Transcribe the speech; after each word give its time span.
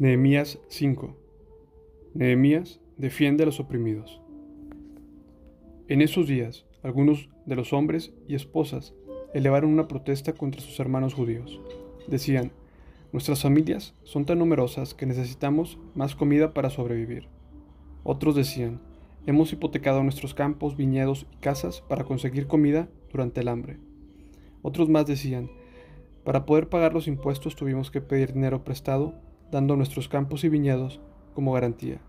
Nehemías 0.00 0.58
5. 0.68 1.14
Nehemías 2.14 2.80
defiende 2.96 3.42
a 3.42 3.46
los 3.46 3.60
oprimidos. 3.60 4.22
En 5.88 6.00
esos 6.00 6.26
días, 6.26 6.64
algunos 6.82 7.28
de 7.44 7.54
los 7.54 7.74
hombres 7.74 8.14
y 8.26 8.34
esposas 8.34 8.94
elevaron 9.34 9.70
una 9.70 9.88
protesta 9.88 10.32
contra 10.32 10.62
sus 10.62 10.80
hermanos 10.80 11.12
judíos. 11.12 11.60
Decían, 12.08 12.50
nuestras 13.12 13.42
familias 13.42 13.94
son 14.02 14.24
tan 14.24 14.38
numerosas 14.38 14.94
que 14.94 15.04
necesitamos 15.04 15.78
más 15.94 16.16
comida 16.16 16.54
para 16.54 16.70
sobrevivir. 16.70 17.28
Otros 18.02 18.34
decían, 18.34 18.80
hemos 19.26 19.52
hipotecado 19.52 20.02
nuestros 20.02 20.32
campos, 20.32 20.78
viñedos 20.78 21.26
y 21.30 21.36
casas 21.42 21.82
para 21.82 22.04
conseguir 22.04 22.46
comida 22.46 22.88
durante 23.12 23.42
el 23.42 23.48
hambre. 23.48 23.76
Otros 24.62 24.88
más 24.88 25.04
decían, 25.04 25.50
para 26.24 26.46
poder 26.46 26.70
pagar 26.70 26.94
los 26.94 27.06
impuestos 27.06 27.54
tuvimos 27.54 27.90
que 27.90 28.00
pedir 28.00 28.32
dinero 28.32 28.64
prestado 28.64 29.28
dando 29.50 29.76
nuestros 29.76 30.08
campos 30.08 30.44
y 30.44 30.48
viñedos 30.48 31.00
como 31.34 31.52
garantía. 31.52 32.00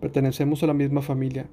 Pertenecemos 0.00 0.62
a 0.62 0.66
la 0.66 0.74
misma 0.74 1.02
familia, 1.02 1.48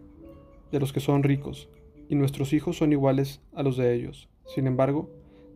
de 0.71 0.79
los 0.79 0.93
que 0.93 0.99
son 0.99 1.23
ricos, 1.23 1.69
y 2.07 2.15
nuestros 2.15 2.53
hijos 2.53 2.77
son 2.77 2.91
iguales 2.91 3.41
a 3.53 3.63
los 3.63 3.77
de 3.77 3.93
ellos. 3.93 4.29
Sin 4.45 4.67
embargo, 4.67 5.09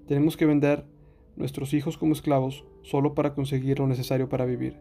tenemos 0.08 0.38
que 0.38 0.46
vender 0.46 0.86
nuestros 1.36 1.74
hijos 1.74 1.98
como 1.98 2.14
esclavos 2.14 2.66
solo 2.84 3.16
para 3.16 3.34
conseguir 3.34 3.80
lo 3.80 3.88
necesario 3.88 4.30
para 4.30 4.46
vivir. 4.46 4.78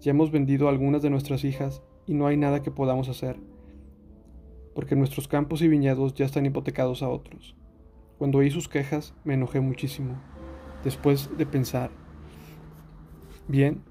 Ya 0.00 0.10
hemos 0.10 0.30
vendido 0.30 0.68
algunas 0.68 1.02
de 1.02 1.10
nuestras 1.10 1.44
hijas 1.44 1.82
y 2.06 2.14
no 2.14 2.26
hay 2.26 2.36
nada 2.36 2.62
que 2.62 2.70
podamos 2.70 3.08
hacer, 3.08 3.36
porque 4.74 4.96
nuestros 4.96 5.28
campos 5.28 5.62
y 5.62 5.68
viñedos 5.68 6.14
ya 6.14 6.24
están 6.24 6.46
hipotecados 6.46 7.02
a 7.02 7.08
otros. 7.08 7.54
Cuando 8.18 8.38
oí 8.38 8.50
sus 8.50 8.68
quejas 8.68 9.14
me 9.24 9.34
enojé 9.34 9.60
muchísimo. 9.60 10.14
Después 10.82 11.30
de 11.36 11.46
pensar, 11.46 11.90
Bien, 13.46 13.82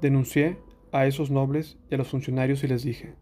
denuncié 0.00 0.58
a 0.90 1.06
esos 1.06 1.30
nobles 1.30 1.78
y 1.88 1.94
a 1.94 1.98
los 1.98 2.08
funcionarios 2.08 2.64
y 2.64 2.66
les 2.66 2.82
dije, 2.82 3.14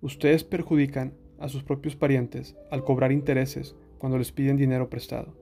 ustedes 0.00 0.42
perjudican 0.42 1.14
a 1.38 1.48
sus 1.48 1.62
propios 1.62 1.94
parientes 1.94 2.56
al 2.72 2.82
cobrar 2.82 3.12
intereses 3.12 3.76
cuando 3.98 4.18
les 4.18 4.32
piden 4.32 4.56
dinero 4.56 4.90
prestado. 4.90 5.36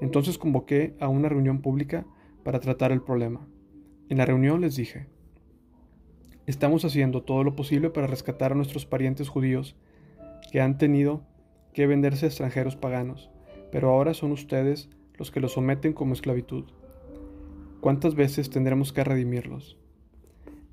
Entonces 0.00 0.36
convoqué 0.36 0.96
a 0.98 1.06
una 1.06 1.28
reunión 1.28 1.60
pública 1.62 2.04
para 2.42 2.58
tratar 2.58 2.90
el 2.90 3.02
problema. 3.02 3.46
En 4.08 4.18
la 4.18 4.26
reunión 4.26 4.60
les 4.60 4.74
dije, 4.74 5.06
estamos 6.46 6.84
haciendo 6.84 7.22
todo 7.22 7.44
lo 7.44 7.54
posible 7.54 7.90
para 7.90 8.08
rescatar 8.08 8.50
a 8.50 8.56
nuestros 8.56 8.84
parientes 8.84 9.28
judíos 9.28 9.76
que 10.50 10.60
han 10.60 10.76
tenido 10.76 11.22
que 11.72 11.86
venderse 11.86 12.26
a 12.26 12.28
extranjeros 12.28 12.74
paganos, 12.74 13.30
pero 13.70 13.90
ahora 13.90 14.12
son 14.12 14.32
ustedes 14.32 14.90
los 15.14 15.30
que 15.30 15.40
los 15.40 15.52
someten 15.52 15.92
como 15.92 16.14
esclavitud. 16.14 16.64
¿Cuántas 17.84 18.14
veces 18.14 18.48
tendremos 18.48 18.94
que 18.94 19.04
redimirlos? 19.04 19.76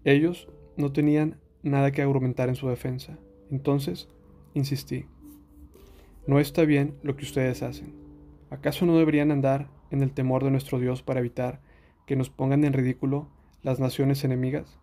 Ellos 0.05 0.47
no 0.77 0.93
tenían 0.93 1.41
nada 1.61 1.91
que 1.91 2.01
argumentar 2.01 2.47
en 2.47 2.55
su 2.55 2.69
defensa. 2.69 3.19
Entonces, 3.49 4.07
insistí. 4.53 5.07
No 6.25 6.39
está 6.39 6.63
bien 6.63 6.95
lo 7.03 7.17
que 7.17 7.25
ustedes 7.25 7.63
hacen. 7.63 7.93
¿Acaso 8.49 8.85
no 8.85 8.97
deberían 8.97 9.29
andar 9.29 9.67
en 9.89 10.03
el 10.03 10.13
temor 10.13 10.45
de 10.45 10.51
nuestro 10.51 10.79
Dios 10.79 11.03
para 11.03 11.19
evitar 11.19 11.59
que 12.05 12.15
nos 12.15 12.29
pongan 12.29 12.63
en 12.63 12.71
ridículo 12.71 13.27
las 13.61 13.81
naciones 13.81 14.23
enemigas? 14.23 14.79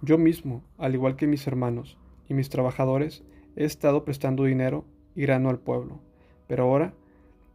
Yo 0.00 0.16
mismo, 0.16 0.64
al 0.78 0.94
igual 0.94 1.16
que 1.16 1.26
mis 1.26 1.46
hermanos 1.46 1.98
y 2.30 2.32
mis 2.32 2.48
trabajadores, 2.48 3.24
he 3.56 3.64
estado 3.64 4.06
prestando 4.06 4.44
dinero 4.44 4.86
y 5.14 5.20
grano 5.20 5.50
al 5.50 5.58
pueblo, 5.58 6.00
pero 6.46 6.62
ahora 6.62 6.94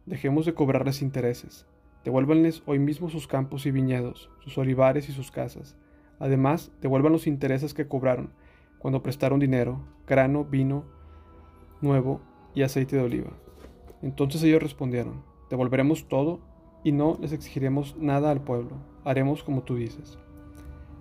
dejemos 0.06 0.46
de 0.46 0.54
cobrarles 0.54 1.02
intereses 1.02 1.66
Devuélvanles 2.04 2.62
hoy 2.66 2.78
mismo 2.78 3.10
sus 3.10 3.26
campos 3.26 3.66
y 3.66 3.70
viñedos, 3.70 4.30
sus 4.40 4.56
olivares 4.58 5.08
y 5.08 5.12
sus 5.12 5.30
casas. 5.30 5.76
Además, 6.18 6.72
devuelvan 6.80 7.12
los 7.12 7.26
intereses 7.26 7.74
que 7.74 7.88
cobraron 7.88 8.30
cuando 8.78 9.02
prestaron 9.02 9.40
dinero, 9.40 9.80
grano, 10.06 10.44
vino 10.44 10.84
nuevo 11.80 12.20
y 12.54 12.62
aceite 12.62 12.96
de 12.96 13.02
oliva. 13.02 13.32
Entonces 14.02 14.42
ellos 14.42 14.62
respondieron, 14.62 15.22
devolveremos 15.50 16.08
todo 16.08 16.40
y 16.84 16.92
no 16.92 17.18
les 17.20 17.32
exigiremos 17.32 17.96
nada 17.98 18.30
al 18.30 18.42
pueblo, 18.42 18.76
haremos 19.04 19.42
como 19.42 19.62
tú 19.62 19.76
dices. 19.76 20.18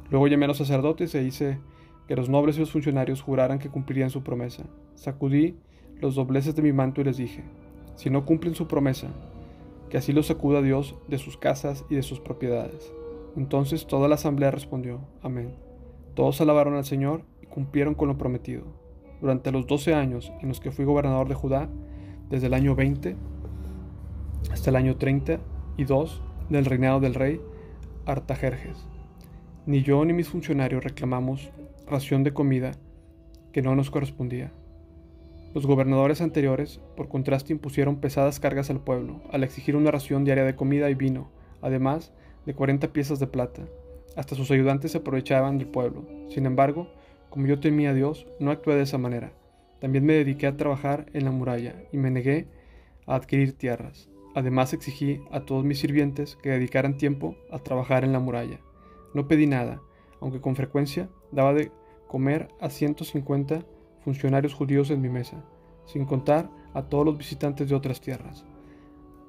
Luego 0.09 0.27
llamé 0.27 0.45
a 0.45 0.47
los 0.50 0.57
sacerdotes 0.57 1.13
e 1.16 1.23
hice 1.23 1.59
que 2.07 2.16
los 2.16 2.29
nobles 2.29 2.57
y 2.57 2.61
los 2.61 2.71
funcionarios 2.71 3.21
juraran 3.21 3.59
que 3.59 3.69
cumplirían 3.69 4.09
su 4.09 4.23
promesa. 4.23 4.63
Sacudí 4.95 5.57
los 6.00 6.16
dobleces 6.16 6.55
de 6.55 6.61
mi 6.61 6.73
manto 6.73 7.01
y 7.01 7.03
les 7.03 7.17
dije, 7.17 7.44
si 7.95 8.09
no 8.09 8.25
cumplen 8.25 8.55
su 8.55 8.67
promesa, 8.67 9.09
que 9.89 9.97
así 9.97 10.13
los 10.13 10.27
sacuda 10.27 10.61
Dios 10.61 10.95
de 11.07 11.17
sus 11.17 11.37
casas 11.37 11.85
y 11.89 11.95
de 11.95 12.03
sus 12.03 12.19
propiedades. 12.19 12.91
Entonces 13.35 13.87
toda 13.87 14.07
la 14.07 14.15
asamblea 14.15 14.51
respondió, 14.51 15.01
Amén. 15.21 15.55
Todos 16.15 16.41
alabaron 16.41 16.75
al 16.75 16.85
Señor 16.85 17.23
y 17.41 17.45
cumplieron 17.45 17.93
con 17.93 18.07
lo 18.07 18.17
prometido. 18.17 18.63
Durante 19.21 19.51
los 19.51 19.67
doce 19.67 19.93
años 19.93 20.31
en 20.41 20.49
los 20.49 20.59
que 20.59 20.71
fui 20.71 20.85
gobernador 20.85 21.27
de 21.27 21.35
Judá, 21.35 21.69
desde 22.29 22.47
el 22.47 22.53
año 22.53 22.75
20 22.75 23.15
hasta 24.51 24.69
el 24.69 24.75
año 24.75 24.97
32 24.97 26.21
del 26.49 26.65
reinado 26.65 26.99
del 26.99 27.13
rey 27.13 27.41
Artajerjes, 28.05 28.87
ni 29.65 29.83
yo 29.83 30.03
ni 30.05 30.13
mis 30.13 30.29
funcionarios 30.29 30.83
reclamamos 30.83 31.51
ración 31.87 32.23
de 32.23 32.33
comida 32.33 32.71
que 33.51 33.61
no 33.61 33.75
nos 33.75 33.91
correspondía 33.91 34.51
los 35.57 35.66
gobernadores 35.66 36.22
anteriores, 36.22 36.79
por 36.95 37.07
contraste, 37.07 37.51
impusieron 37.51 37.95
pesadas 37.95 38.40
cargas 38.40 38.69
al 38.69 38.79
pueblo, 38.79 39.22
al 39.31 39.44
exigir 39.44 39.75
una 39.75 39.90
ración 39.90 40.23
diaria 40.23 40.44
de 40.44 40.56
comida 40.56 40.88
y 40.91 40.94
vino, 40.94 41.31
además 41.63 42.13
de 42.45 42.53
40 42.53 42.94
piezas 42.94 43.18
de 43.18 43.25
plata. 43.25 43.63
Hasta 44.16 44.35
sus 44.35 44.51
ayudantes 44.51 44.91
se 44.91 45.00
aprovechaban 45.00 45.57
del 45.57 45.68
pueblo. 45.68 46.06
Sin 46.29 46.45
embargo, 46.45 46.91
como 47.31 47.47
yo 47.47 47.59
temía 47.59 47.90
a 47.90 47.95
Dios, 47.95 48.28
no 48.40 48.51
actué 48.51 48.75
de 48.75 48.84
esa 48.84 49.00
manera. 49.00 49.34
También 49.79 50.06
me 50.06 50.13
dediqué 50.13 50.45
a 50.45 50.57
trabajar 50.57 51.07
en 51.13 51.25
la 51.25 51.31
muralla 51.31 51.74
y 51.91 51.97
me 51.97 52.12
negué 52.12 52.45
a 53.07 53.16
adquirir 53.16 53.57
tierras. 53.57 54.12
Además 54.35 54.74
exigí 54.74 55.22
a 55.31 55.39
todos 55.39 55.66
mis 55.66 55.79
sirvientes 55.79 56.35
que 56.35 56.51
dedicaran 56.51 56.97
tiempo 56.97 57.35
a 57.50 57.57
trabajar 57.57 58.03
en 58.03 58.13
la 58.13 58.19
muralla. 58.19 58.59
No 59.16 59.28
pedí 59.28 59.47
nada, 59.47 59.81
aunque 60.22 60.39
con 60.39 60.56
frecuencia 60.56 61.09
daba 61.31 61.56
de 61.56 61.72
comer 62.07 62.47
a 62.62 62.69
150 62.69 63.66
funcionarios 64.07 64.53
judíos 64.53 64.90
en 64.90 65.01
mi 65.01 65.09
mesa, 65.09 65.44
sin 65.85 66.06
contar 66.06 66.50
a 66.73 66.84
todos 66.84 67.06
los 67.06 67.18
visitantes 67.18 67.68
de 67.68 67.75
otras 67.75 68.00
tierras. 68.00 68.45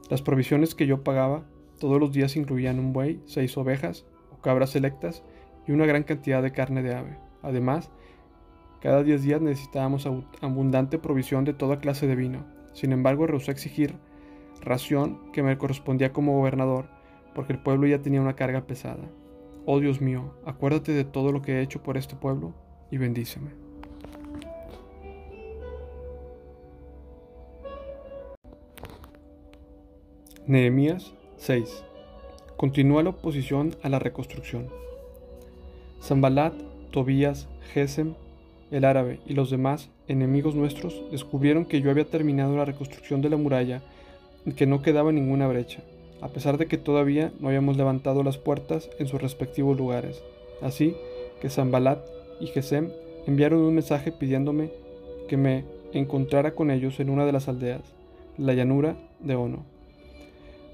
Las 0.08 0.22
provisiones 0.22 0.76
que 0.76 0.86
yo 0.86 1.02
pagaba 1.02 1.42
todos 1.80 1.98
los 1.98 2.12
días 2.12 2.36
incluían 2.36 2.78
un 2.78 2.92
buey, 2.92 3.20
seis 3.26 3.58
ovejas 3.58 4.06
o 4.30 4.40
cabras 4.40 4.70
selectas 4.70 5.24
y 5.66 5.72
una 5.72 5.84
gran 5.84 6.04
cantidad 6.04 6.44
de 6.44 6.52
carne 6.52 6.84
de 6.84 6.94
ave. 6.94 7.18
Además, 7.42 7.90
cada 8.80 9.02
diez 9.02 9.24
días 9.24 9.40
necesitábamos 9.40 10.08
abundante 10.40 11.00
provisión 11.00 11.44
de 11.44 11.54
toda 11.54 11.80
clase 11.80 12.06
de 12.06 12.14
vino. 12.14 12.46
Sin 12.72 12.92
embargo, 12.92 13.26
rehusé 13.26 13.50
exigir 13.50 13.96
ración 14.60 15.32
que 15.32 15.42
me 15.42 15.58
correspondía 15.58 16.12
como 16.12 16.38
gobernador, 16.38 16.88
porque 17.34 17.52
el 17.52 17.58
pueblo 17.58 17.88
ya 17.88 18.00
tenía 18.00 18.22
una 18.22 18.36
carga 18.36 18.68
pesada. 18.68 19.10
Oh 19.66 19.80
Dios 19.80 20.00
mío, 20.00 20.34
acuérdate 20.46 20.92
de 20.92 21.04
todo 21.04 21.32
lo 21.32 21.42
que 21.42 21.54
he 21.54 21.62
hecho 21.62 21.82
por 21.82 21.96
este 21.96 22.14
pueblo 22.14 22.54
y 22.92 22.98
bendíceme. 22.98 23.67
Nehemías 30.48 31.12
6. 31.36 31.84
Continúa 32.56 33.02
la 33.02 33.10
oposición 33.10 33.76
a 33.82 33.90
la 33.90 33.98
reconstrucción. 33.98 34.68
Zambalat, 36.02 36.54
Tobías, 36.90 37.48
Gesem, 37.74 38.14
el 38.70 38.86
árabe 38.86 39.20
y 39.26 39.34
los 39.34 39.50
demás 39.50 39.90
enemigos 40.06 40.54
nuestros 40.54 41.02
descubrieron 41.10 41.66
que 41.66 41.82
yo 41.82 41.90
había 41.90 42.06
terminado 42.06 42.56
la 42.56 42.64
reconstrucción 42.64 43.20
de 43.20 43.28
la 43.28 43.36
muralla 43.36 43.82
y 44.46 44.52
que 44.52 44.64
no 44.64 44.80
quedaba 44.80 45.12
ninguna 45.12 45.46
brecha, 45.48 45.82
a 46.22 46.28
pesar 46.28 46.56
de 46.56 46.64
que 46.64 46.78
todavía 46.78 47.30
no 47.40 47.48
habíamos 47.48 47.76
levantado 47.76 48.22
las 48.22 48.38
puertas 48.38 48.88
en 48.98 49.06
sus 49.06 49.20
respectivos 49.20 49.76
lugares. 49.76 50.22
Así 50.62 50.96
que 51.42 51.50
Zambalat 51.50 51.98
y 52.40 52.46
Gesem 52.46 52.88
enviaron 53.26 53.60
un 53.60 53.74
mensaje 53.74 54.12
pidiéndome 54.12 54.70
que 55.28 55.36
me 55.36 55.66
encontrara 55.92 56.54
con 56.54 56.70
ellos 56.70 57.00
en 57.00 57.10
una 57.10 57.26
de 57.26 57.32
las 57.32 57.48
aldeas, 57.48 57.82
la 58.38 58.54
llanura 58.54 58.96
de 59.20 59.36
Ono 59.36 59.77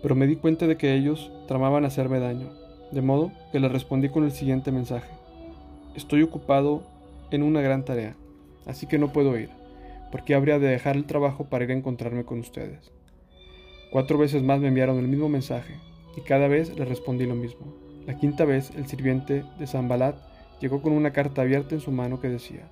pero 0.05 0.15
me 0.15 0.27
di 0.27 0.37
cuenta 0.37 0.67
de 0.67 0.77
que 0.77 0.95
ellos 0.95 1.33
tramaban 1.49 1.87
hacerme 1.87 2.21
daño, 2.21 2.51
de 2.93 3.01
modo 3.01 3.33
que 3.53 3.59
les 3.59 3.73
respondí 3.73 4.11
con 4.11 4.25
el 4.25 4.33
siguiente 4.33 4.71
mensaje. 4.71 5.11
Estoy 5.95 6.23
ocupado 6.23 6.83
en 7.31 7.43
una 7.43 7.62
gran 7.62 7.87
tarea, 7.87 8.15
así 8.67 8.87
que 8.87 8.99
no 8.99 9.15
puedo 9.15 9.39
ir, 9.39 9.49
porque 10.12 10.35
habría 10.35 10.59
de 10.59 10.69
dejar 10.69 10.97
el 10.97 11.06
trabajo 11.06 11.47
para 11.47 11.65
ir 11.65 11.71
a 11.71 11.75
encontrarme 11.75 12.27
con 12.27 12.39
ustedes. 12.39 12.93
Cuatro 13.91 14.19
veces 14.19 14.43
más 14.43 14.61
me 14.61 14.69
enviaron 14.69 14.99
el 14.99 15.09
mismo 15.09 15.31
mensaje, 15.31 15.77
y 16.19 16.21
cada 16.21 16.49
vez 16.49 16.77
les 16.77 16.87
respondí 16.87 17.25
lo 17.25 17.35
mismo. 17.35 17.75
La 18.07 18.19
quinta 18.19 18.45
vez 18.45 18.73
el 18.77 18.87
sirviente 18.87 19.43
de 19.59 19.67
Zambalat 19.67 20.17
llegó 20.61 20.83
con 20.83 20.93
una 20.93 21.15
carta 21.15 21.41
abierta 21.41 21.75
en 21.75 21.81
su 21.81 21.93
mano 21.93 22.21
que 22.21 22.29
decía, 22.29 22.69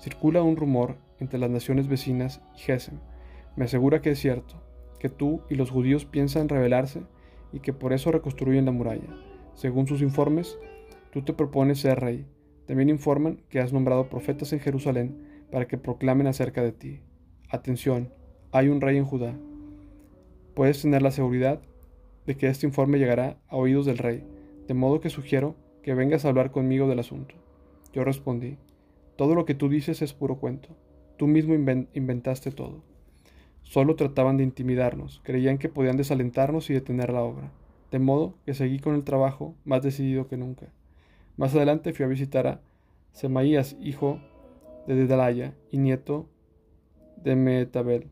Circula 0.00 0.42
un 0.42 0.56
rumor 0.56 0.96
entre 1.20 1.38
las 1.38 1.48
naciones 1.48 1.86
vecinas 1.86 2.40
y 2.56 2.62
Gesem. 2.62 2.98
Me 3.54 3.66
asegura 3.66 4.02
que 4.02 4.10
es 4.10 4.18
cierto 4.18 4.66
que 4.96 5.08
tú 5.08 5.42
y 5.48 5.54
los 5.54 5.70
judíos 5.70 6.04
piensan 6.04 6.48
rebelarse 6.48 7.02
y 7.52 7.60
que 7.60 7.72
por 7.72 7.92
eso 7.92 8.12
reconstruyen 8.12 8.64
la 8.64 8.72
muralla. 8.72 9.08
Según 9.54 9.86
sus 9.86 10.02
informes, 10.02 10.58
Tú 11.16 11.22
te 11.22 11.32
propones 11.32 11.78
ser 11.78 11.98
rey. 11.98 12.26
También 12.66 12.90
informan 12.90 13.40
que 13.48 13.58
has 13.58 13.72
nombrado 13.72 14.10
profetas 14.10 14.52
en 14.52 14.60
Jerusalén 14.60 15.46
para 15.50 15.66
que 15.66 15.78
proclamen 15.78 16.26
acerca 16.26 16.62
de 16.62 16.72
ti. 16.72 17.00
Atención, 17.48 18.12
hay 18.52 18.68
un 18.68 18.82
rey 18.82 18.98
en 18.98 19.06
Judá. 19.06 19.34
Puedes 20.52 20.82
tener 20.82 21.00
la 21.00 21.10
seguridad 21.10 21.62
de 22.26 22.36
que 22.36 22.48
este 22.48 22.66
informe 22.66 22.98
llegará 22.98 23.38
a 23.48 23.56
oídos 23.56 23.86
del 23.86 23.96
rey, 23.96 24.24
de 24.68 24.74
modo 24.74 25.00
que 25.00 25.08
sugiero 25.08 25.56
que 25.82 25.94
vengas 25.94 26.26
a 26.26 26.28
hablar 26.28 26.50
conmigo 26.50 26.86
del 26.86 26.98
asunto. 26.98 27.34
Yo 27.94 28.04
respondí, 28.04 28.58
todo 29.16 29.34
lo 29.34 29.46
que 29.46 29.54
tú 29.54 29.70
dices 29.70 30.02
es 30.02 30.12
puro 30.12 30.36
cuento. 30.36 30.68
Tú 31.16 31.26
mismo 31.28 31.54
inventaste 31.54 32.50
todo. 32.50 32.82
Solo 33.68 33.96
trataban 33.96 34.36
de 34.36 34.44
intimidarnos, 34.44 35.20
creían 35.24 35.58
que 35.58 35.68
podían 35.68 35.96
desalentarnos 35.96 36.70
y 36.70 36.74
detener 36.74 37.12
la 37.12 37.22
obra, 37.22 37.50
de 37.90 37.98
modo 37.98 38.34
que 38.46 38.54
seguí 38.54 38.78
con 38.78 38.94
el 38.94 39.02
trabajo 39.02 39.56
más 39.64 39.82
decidido 39.82 40.28
que 40.28 40.36
nunca. 40.36 40.68
Más 41.36 41.52
adelante 41.52 41.92
fui 41.92 42.04
a 42.04 42.08
visitar 42.08 42.46
a 42.46 42.60
Semaías, 43.10 43.76
hijo 43.80 44.20
de 44.86 44.94
Dedalaya 44.94 45.52
y 45.72 45.78
nieto 45.78 46.28
de 47.16 47.34
Metabel, 47.34 48.06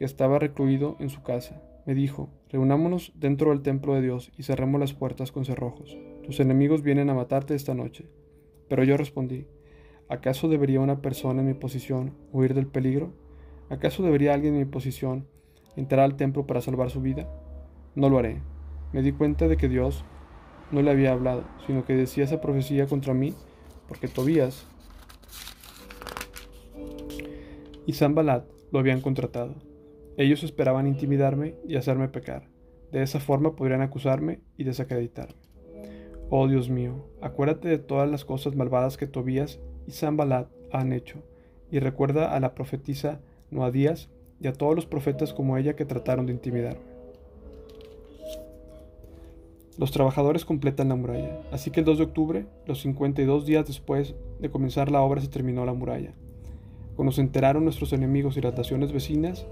que 0.00 0.04
estaba 0.04 0.40
recluido 0.40 0.96
en 0.98 1.10
su 1.10 1.22
casa. 1.22 1.62
Me 1.86 1.94
dijo, 1.94 2.28
reunámonos 2.50 3.12
dentro 3.14 3.50
del 3.50 3.62
templo 3.62 3.94
de 3.94 4.02
Dios 4.02 4.32
y 4.36 4.42
cerremos 4.42 4.80
las 4.80 4.94
puertas 4.94 5.30
con 5.30 5.44
cerrojos. 5.44 5.96
Tus 6.24 6.40
enemigos 6.40 6.82
vienen 6.82 7.08
a 7.08 7.14
matarte 7.14 7.54
esta 7.54 7.72
noche. 7.72 8.06
Pero 8.68 8.82
yo 8.82 8.96
respondí, 8.96 9.46
¿acaso 10.08 10.48
debería 10.48 10.80
una 10.80 11.00
persona 11.00 11.40
en 11.40 11.46
mi 11.46 11.54
posición 11.54 12.14
huir 12.32 12.52
del 12.52 12.66
peligro? 12.66 13.12
¿Acaso 13.70 14.02
debería 14.02 14.34
alguien 14.34 14.54
en 14.54 14.60
mi 14.60 14.64
posición 14.64 15.26
entrar 15.76 16.00
al 16.00 16.16
templo 16.16 16.46
para 16.46 16.60
salvar 16.60 16.90
su 16.90 17.02
vida? 17.02 17.28
No 17.94 18.08
lo 18.08 18.18
haré. 18.18 18.40
Me 18.92 19.02
di 19.02 19.12
cuenta 19.12 19.46
de 19.46 19.56
que 19.56 19.68
Dios 19.68 20.04
no 20.70 20.80
le 20.82 20.90
había 20.90 21.12
hablado, 21.12 21.44
sino 21.66 21.84
que 21.84 21.94
decía 21.94 22.24
esa 22.24 22.40
profecía 22.40 22.86
contra 22.86 23.12
mí, 23.12 23.34
porque 23.86 24.08
Tobías 24.08 24.66
y 27.86 27.92
Zambalat 27.92 28.44
lo 28.72 28.78
habían 28.78 29.00
contratado. 29.00 29.54
Ellos 30.16 30.42
esperaban 30.42 30.86
intimidarme 30.86 31.54
y 31.66 31.76
hacerme 31.76 32.08
pecar. 32.08 32.48
De 32.90 33.02
esa 33.02 33.20
forma 33.20 33.54
podrían 33.54 33.82
acusarme 33.82 34.40
y 34.56 34.64
desacreditarme. 34.64 35.36
Oh 36.30 36.48
Dios 36.48 36.68
mío, 36.70 37.06
acuérdate 37.22 37.68
de 37.68 37.78
todas 37.78 38.10
las 38.10 38.24
cosas 38.24 38.54
malvadas 38.56 38.96
que 38.96 39.06
Tobías 39.06 39.60
y 39.86 39.92
Zambalat 39.92 40.48
han 40.72 40.92
hecho, 40.92 41.22
y 41.70 41.78
recuerda 41.78 42.34
a 42.34 42.40
la 42.40 42.54
profetisa 42.54 43.20
Noadías 43.50 44.08
y 44.40 44.46
a 44.46 44.52
todos 44.52 44.74
los 44.74 44.86
profetas 44.86 45.32
como 45.32 45.56
ella 45.56 45.76
que 45.76 45.84
trataron 45.84 46.26
de 46.26 46.32
intimidarme. 46.32 46.98
Los 49.78 49.92
trabajadores 49.92 50.44
completan 50.44 50.88
la 50.88 50.96
muralla, 50.96 51.40
así 51.52 51.70
que 51.70 51.80
el 51.80 51.86
2 51.86 51.98
de 51.98 52.04
octubre, 52.04 52.46
los 52.66 52.80
52 52.80 53.46
días 53.46 53.66
después 53.66 54.16
de 54.40 54.50
comenzar 54.50 54.90
la 54.90 55.02
obra, 55.02 55.20
se 55.20 55.28
terminó 55.28 55.64
la 55.64 55.72
muralla. 55.72 56.14
Cuando 56.96 57.12
se 57.12 57.20
enteraron 57.20 57.62
nuestros 57.62 57.92
enemigos 57.92 58.36
y 58.36 58.40
las 58.40 58.56
naciones 58.56 58.90
vecinas, 58.90 59.46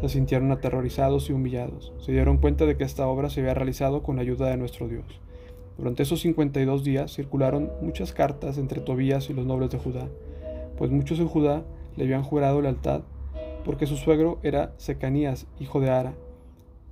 se 0.00 0.08
sintieron 0.08 0.50
aterrorizados 0.50 1.28
y 1.28 1.34
humillados. 1.34 1.92
Se 1.98 2.12
dieron 2.12 2.38
cuenta 2.38 2.64
de 2.64 2.76
que 2.76 2.84
esta 2.84 3.06
obra 3.06 3.28
se 3.28 3.40
había 3.40 3.52
realizado 3.52 4.02
con 4.02 4.16
la 4.16 4.22
ayuda 4.22 4.48
de 4.48 4.56
nuestro 4.56 4.88
Dios. 4.88 5.04
Durante 5.76 6.04
esos 6.04 6.20
52 6.20 6.84
días 6.84 7.14
circularon 7.14 7.70
muchas 7.82 8.14
cartas 8.14 8.56
entre 8.56 8.80
Tobías 8.80 9.28
y 9.28 9.34
los 9.34 9.44
nobles 9.44 9.70
de 9.70 9.78
Judá, 9.78 10.08
pues 10.78 10.90
muchos 10.90 11.18
en 11.18 11.28
Judá 11.28 11.64
le 11.96 12.04
habían 12.04 12.22
jurado 12.22 12.62
lealtad, 12.62 13.02
porque 13.66 13.86
su 13.86 13.96
suegro 13.96 14.38
era 14.44 14.72
Secanías, 14.76 15.48
hijo 15.58 15.80
de 15.80 15.90
Ara, 15.90 16.14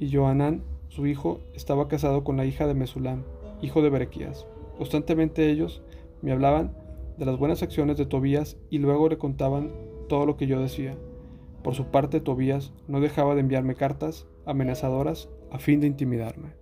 y 0.00 0.12
Joanán, 0.12 0.64
su 0.88 1.06
hijo, 1.06 1.38
estaba 1.54 1.86
casado 1.86 2.24
con 2.24 2.36
la 2.36 2.46
hija 2.46 2.66
de 2.66 2.74
Mesulam, 2.74 3.22
hijo 3.62 3.80
de 3.80 3.90
Berequías. 3.90 4.48
Constantemente 4.76 5.48
ellos 5.48 5.82
me 6.20 6.32
hablaban 6.32 6.74
de 7.16 7.26
las 7.26 7.38
buenas 7.38 7.62
acciones 7.62 7.96
de 7.96 8.06
Tobías 8.06 8.56
y 8.70 8.78
luego 8.78 9.08
le 9.08 9.18
contaban 9.18 9.70
todo 10.08 10.26
lo 10.26 10.36
que 10.36 10.48
yo 10.48 10.60
decía. 10.60 10.96
Por 11.62 11.76
su 11.76 11.86
parte, 11.86 12.20
Tobías 12.20 12.72
no 12.88 13.00
dejaba 13.00 13.36
de 13.36 13.42
enviarme 13.42 13.76
cartas 13.76 14.26
amenazadoras 14.44 15.28
a 15.52 15.60
fin 15.60 15.78
de 15.80 15.86
intimidarme. 15.86 16.54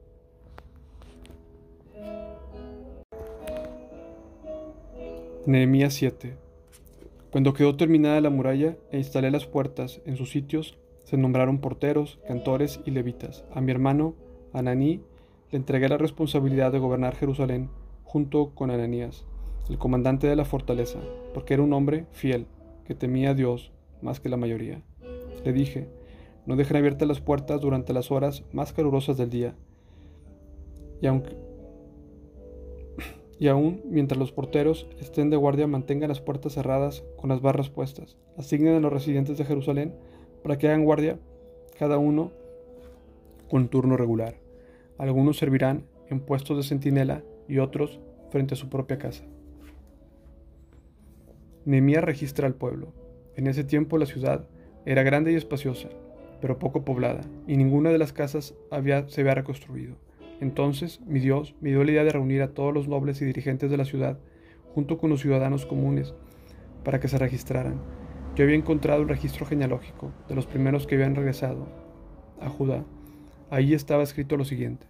Nehemías 5.47 5.95
7 5.95 6.52
Cuando 7.33 7.55
quedó 7.55 7.77
terminada 7.77 8.21
la 8.21 8.29
muralla 8.29 8.77
e 8.91 8.99
instalé 8.99 9.31
las 9.31 9.47
puertas 9.47 10.03
en 10.05 10.19
sus 10.19 10.31
sitios, 10.31 10.77
se 11.03 11.17
nombraron 11.17 11.61
porteros, 11.61 12.21
cantores 12.29 12.81
y 12.85 12.91
levitas. 12.91 13.47
A 13.55 13.63
mi 13.63 13.73
hermano, 13.73 14.15
Ananí, 14.53 15.01
le 15.51 15.57
entregué 15.57 15.89
la 15.89 15.97
responsabilidad 15.97 16.73
de 16.73 16.79
gobernar 16.79 17.17
Jerusalén 17.17 17.71
junto 18.05 18.55
con 18.55 18.71
Ananías, 18.71 19.25
el 19.71 19.79
comandante 19.79 20.27
de 20.27 20.37
la 20.37 20.45
fortaleza, 20.45 20.99
porque 21.33 21.55
era 21.55 21.63
un 21.63 21.73
hombre 21.73 22.05
fiel, 22.13 22.49
que 22.85 22.95
temía 22.95 23.31
a 23.31 23.35
Dios 23.35 23.73
más 24.03 24.21
que 24.21 24.29
la 24.29 24.37
mayoría. 24.37 24.83
Le 25.43 25.55
dije, 25.55 25.89
no 26.45 26.57
dejen 26.57 26.77
abiertas 26.77 27.09
las 27.09 27.23
puertas 27.23 27.63
durante 27.63 27.95
las 27.95 28.11
horas 28.11 28.45
más 28.53 28.75
calurosas 28.75 29.17
del 29.17 29.31
día. 29.31 29.55
Y 31.01 31.07
aunque 31.07 31.35
y 33.43 33.49
aún 33.49 33.83
mientras 33.91 34.21
los 34.21 34.31
porteros 34.31 34.87
estén 35.01 35.29
de 35.29 35.37
guardia 35.37 35.67
mantengan 35.67 36.11
las 36.11 36.21
puertas 36.21 36.53
cerradas 36.53 37.03
con 37.17 37.29
las 37.29 37.41
barras 37.41 37.71
puestas. 37.71 38.17
Asignen 38.37 38.77
a 38.77 38.79
los 38.79 38.93
residentes 38.93 39.37
de 39.37 39.45
Jerusalén 39.45 39.97
para 40.45 40.59
que 40.59 40.69
hagan 40.69 40.85
guardia, 40.85 41.19
cada 41.77 41.99
uno 41.99 42.31
con 43.51 43.67
turno 43.67 43.97
regular. 43.97 44.37
Algunos 44.97 45.39
servirán 45.39 45.87
en 46.09 46.21
puestos 46.21 46.57
de 46.57 46.63
centinela 46.63 47.25
y 47.49 47.59
otros 47.59 47.99
frente 48.31 48.55
a 48.55 48.57
su 48.57 48.69
propia 48.69 48.99
casa. 48.99 49.25
Nehemías 51.65 52.05
registra 52.05 52.47
al 52.47 52.55
pueblo. 52.55 52.93
En 53.35 53.49
ese 53.49 53.65
tiempo 53.65 53.99
la 53.99 54.07
ciudad 54.07 54.47
era 54.87 55.03
grande 55.03 55.33
y 55.33 55.35
espaciosa, 55.35 55.89
pero 56.41 56.61
poco 56.61 56.85
poblada, 56.85 57.23
y 57.49 57.57
ninguna 57.57 57.91
de 57.91 57.99
las 57.99 58.13
casas 58.13 58.55
había, 58.71 59.09
se 59.09 59.23
había 59.23 59.35
reconstruido. 59.35 59.97
Entonces 60.41 61.01
mi 61.07 61.21
Dios 61.21 61.55
me 61.61 61.71
dio 61.71 61.85
la 61.85 61.93
idea 61.93 62.05
de 62.05 62.13
reunir 62.13 62.43
a 62.43 62.55
todos 62.55 62.75
los 62.75 62.89
nobles 62.89 63.21
y 63.23 63.25
dirigentes 63.25 63.71
de 63.71 63.77
la 63.77 63.85
ciudad, 63.85 64.19
junto 64.75 64.99
con 64.99 65.11
los 65.11 65.21
ciudadanos 65.21 65.67
comunes, 65.67 66.15
para 66.83 66.99
que 66.99 67.09
se 67.09 67.19
registraran 67.19 67.81
yo 68.35 68.45
había 68.45 68.57
encontrado 68.57 69.03
un 69.03 69.09
registro 69.09 69.45
genealógico 69.45 70.11
de 70.27 70.35
los 70.35 70.47
primeros 70.47 70.87
que 70.87 70.95
habían 70.95 71.15
regresado 71.15 71.69
a 72.41 72.49
Judá. 72.49 72.85
Ahí 73.51 73.75
estaba 73.75 74.03
escrito 74.03 74.39
lo 74.39 74.47
siguiente. 74.47 74.87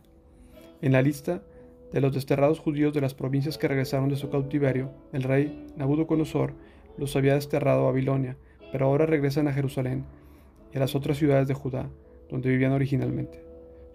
En 0.81 0.93
la 0.93 1.03
lista 1.03 1.43
de 1.93 2.01
los 2.01 2.13
desterrados 2.13 2.61
judíos 2.61 2.95
de 2.95 3.01
las 3.01 3.15
provincias 3.15 3.59
que 3.59 3.67
regresaron 3.67 4.09
de 4.09 4.17
su 4.17 4.31
cautiverio, 4.31 4.93
el 5.13 5.25
rey 5.25 5.67
Nabucodonosor 5.77 6.55
los 6.97 7.17
había 7.17 7.35
desterrado 7.35 7.83
a 7.83 7.91
Babilonia, 7.91 8.37
pero 8.71 8.87
ahora 8.87 9.07
regresan 9.07 9.49
a 9.49 9.53
Jerusalén 9.53 10.05
y 10.73 10.77
a 10.77 10.81
las 10.81 10.95
otras 10.95 11.19
ciudades 11.19 11.49
de 11.49 11.55
Judá, 11.55 11.91
donde 12.31 12.49
vivían 12.49 12.73
originalmente. 12.73 13.45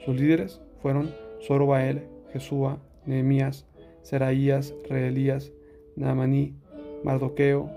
Sus 0.03 0.19
líderes 0.19 0.62
fueron 0.81 1.10
Zorobael, 1.41 2.08
Jesúa, 2.34 2.79
Nehemías, 3.06 3.65
Seraías, 4.01 4.74
Reelías, 4.89 5.51
Naamaní, 5.96 6.56
Mardoqueo, 7.03 7.70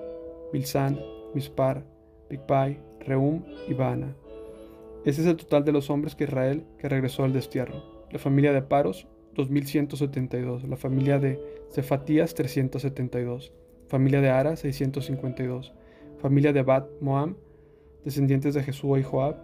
Bilsán, 0.53 0.99
Mispar, 1.35 1.85
Bigpai, 2.29 2.79
Reum 3.01 3.45
y 3.69 3.75
Baana. 3.75 4.15
Ese 5.05 5.23
es 5.23 5.27
el 5.27 5.37
total 5.37 5.65
de 5.65 5.73
los 5.73 5.89
hombres 5.91 6.15
que 6.15 6.25
Israel 6.25 6.65
que 6.79 6.89
regresó 6.89 7.25
al 7.25 7.33
destierro. 7.33 7.83
La 8.11 8.19
familia 8.19 8.53
de 8.53 8.63
Paros, 8.63 9.07
2172. 9.35 10.65
La 10.65 10.77
familia 10.77 11.19
de 11.19 11.41
Cefatías, 11.71 12.35
372. 12.35 13.53
Familia 13.89 14.21
de 14.21 14.29
Ara, 14.29 14.57
652. 14.57 15.73
Familia 16.19 16.53
de 16.53 16.63
Bat 16.63 16.89
Moam, 17.01 17.37
descendientes 18.05 18.55
de 18.55 18.63
Jesúa 18.63 18.99
y 19.01 19.03
Joab, 19.03 19.37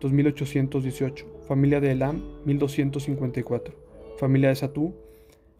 2818. 0.00 1.26
Familia 1.46 1.80
de 1.80 1.92
Elam, 1.92 2.22
1254. 2.44 3.74
Familia 4.18 4.48
de 4.50 4.56
Satú, 4.56 4.94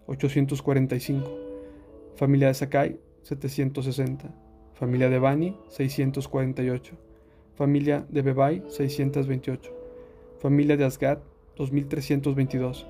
845. 0.06 1.30
Familia 2.16 2.48
de 2.48 2.54
Sakai, 2.54 3.00
760 3.22 4.48
familia 4.78 5.10
de 5.10 5.18
Bani 5.18 5.56
648, 5.68 6.94
familia 7.56 8.06
de 8.08 8.22
Bebai 8.22 8.62
628, 8.68 9.72
familia 10.40 10.76
de 10.76 10.84
Asgad 10.84 11.18
2322, 11.56 12.86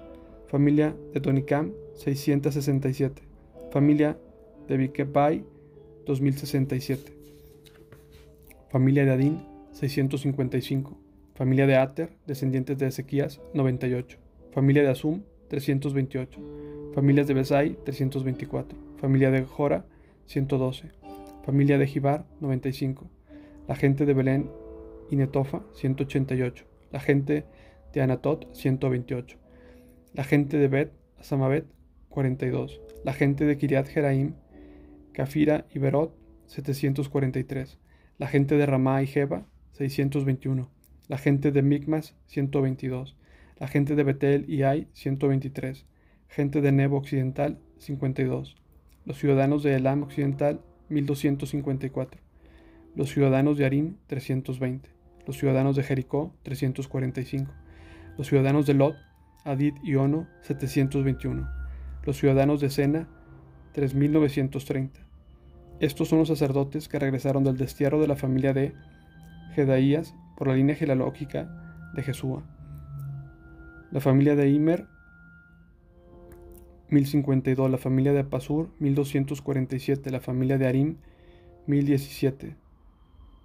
familia 0.49 0.95
de 1.15 1.21
Tonicam 1.21 1.73
667, 1.95 3.23
familia 3.73 4.19
de 4.69 4.77
Bikebai 4.77 5.45
2067, 6.05 7.11
familia 8.69 9.07
de 9.07 9.11
Adin 9.13 9.41
655, 9.73 10.95
familia 11.39 11.69
de 11.69 11.77
Ater, 11.77 12.11
descendientes 12.27 12.79
de 12.79 12.89
Ezequías 12.89 13.41
98, 13.55 14.19
familia 14.51 14.83
de 14.83 14.89
Asum 14.89 15.23
328, 15.51 16.41
familias 16.97 17.29
de 17.29 17.35
Besai 17.35 17.79
324, 17.85 18.77
familia 18.97 19.31
de 19.31 19.45
Jora 19.45 19.87
112, 20.27 20.91
familia 21.45 21.79
de 21.79 21.87
Jibar 21.87 22.27
95, 22.41 23.09
la 23.69 23.77
gente 23.77 24.05
de 24.05 24.15
Belén 24.15 24.51
y 25.13 25.15
Netofa 25.15 25.63
188, 25.75 26.65
la 26.91 26.99
gente 26.99 27.45
de 27.93 28.01
Anatot 28.03 28.53
128, 28.53 29.39
la 30.15 30.25
gente 30.25 30.57
de 30.57 30.67
Bet 30.67 30.93
Samabet 31.21 31.67
42, 32.09 32.81
La 33.05 33.13
gente 33.13 33.45
de 33.45 33.57
Kiriat 33.57 33.87
Jeraim, 33.87 34.35
Cafira 35.13 35.67
y 35.73 35.79
Berot, 35.79 36.17
743. 36.47 37.79
La 38.19 38.27
gente 38.27 38.57
de 38.57 38.67
Ramá 38.67 39.01
y 39.03 39.07
Jeba, 39.07 39.47
621. 39.75 40.78
La 41.09 41.17
gente 41.17 41.53
de 41.53 41.63
Micmas, 41.63 42.15
122. 42.27 43.17
La 43.59 43.67
gente 43.67 43.95
de 43.95 44.05
Betel 44.05 44.45
y 44.47 44.63
Ai, 44.63 44.89
123. 44.93 45.87
Gente 46.29 46.61
de 46.61 46.71
Nebo 46.71 46.99
Occidental, 46.99 47.59
52. 47.79 48.57
Los 49.07 49.17
ciudadanos 49.17 49.63
de 49.63 49.75
Elam 49.75 50.03
Occidental, 50.03 50.61
1254. 50.91 52.21
Los 52.95 53.09
ciudadanos 53.09 53.57
de 53.57 53.65
Arim, 53.65 53.97
320. 54.07 54.91
Los 55.27 55.39
ciudadanos 55.39 55.77
de 55.77 55.83
Jericó, 55.83 56.35
345. 56.43 57.55
Los 58.19 58.27
ciudadanos 58.27 58.67
de 58.67 58.75
Lot, 58.75 58.97
Adid 59.45 59.77
y 59.83 59.95
Ono, 59.95 60.27
721. 60.43 61.49
Los 62.05 62.19
ciudadanos 62.19 62.61
de 62.61 62.69
Sena, 62.69 63.09
3930. 63.73 65.01
Estos 65.81 66.09
son 66.09 66.19
los 66.19 66.29
sacerdotes 66.29 66.87
que 66.87 66.99
regresaron 66.99 67.45
del 67.45 67.57
destierro 67.57 67.99
de 67.99 68.09
la 68.09 68.17
familia 68.17 68.53
de 68.53 68.75
Jedaías 69.55 70.15
por 70.39 70.47
la 70.47 70.55
línea 70.55 70.77
genealógica 70.77 71.91
de 71.95 72.03
Jesúa. 72.05 72.45
La 73.91 74.01
familia 74.01 74.37
de 74.37 74.49
Imer, 74.49 74.87
1052. 76.91 77.69
La 77.69 77.77
familia 77.77 78.13
de 78.13 78.23
Pasur, 78.23 78.71
1247. 78.79 80.13
La 80.13 80.21
familia 80.21 80.57
de 80.57 80.69
Arim, 80.69 80.99
1017. 81.67 82.55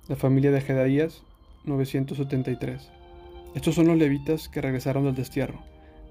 La 0.07 0.15
familia 0.15 0.51
de 0.51 0.62
Jedaías, 0.62 1.23
973. 1.65 2.91
Estos 3.55 3.73
son 3.73 3.88
los 3.88 3.97
levitas 3.97 4.47
que 4.47 4.62
regresaron 4.62 5.05
del 5.05 5.15
destierro. 5.15 5.62